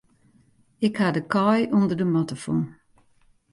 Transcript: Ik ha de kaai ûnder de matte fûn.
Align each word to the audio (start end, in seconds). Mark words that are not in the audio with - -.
Ik 0.87 0.95
ha 0.99 1.07
de 1.15 1.21
kaai 1.33 1.61
ûnder 1.77 1.97
de 1.99 2.05
matte 2.13 2.35
fûn. 2.43 2.61